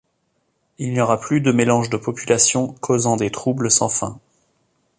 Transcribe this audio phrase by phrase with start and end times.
[0.79, 4.19] Il n'y aura plus de mélange de population causant des troubles sans fin...